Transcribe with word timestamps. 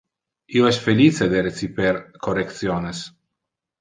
Io 0.59 0.65
es 0.69 0.79
felice 0.85 1.27
de 1.33 1.43
reciper 1.49 1.93
correctiones. 2.29 3.05